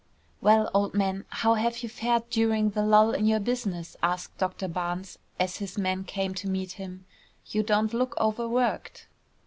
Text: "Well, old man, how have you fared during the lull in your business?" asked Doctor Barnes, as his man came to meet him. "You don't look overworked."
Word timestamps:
"Well, 0.41 0.67
old 0.73 0.95
man, 0.95 1.25
how 1.29 1.53
have 1.53 1.83
you 1.83 1.87
fared 1.89 2.27
during 2.31 2.71
the 2.71 2.81
lull 2.81 3.11
in 3.13 3.27
your 3.27 3.39
business?" 3.39 3.95
asked 4.01 4.35
Doctor 4.39 4.67
Barnes, 4.67 5.19
as 5.39 5.57
his 5.57 5.77
man 5.77 6.05
came 6.05 6.33
to 6.41 6.49
meet 6.49 6.71
him. 6.71 7.05
"You 7.45 7.61
don't 7.61 7.93
look 7.93 8.17
overworked." 8.19 9.05